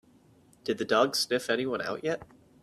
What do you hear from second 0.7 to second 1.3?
the dog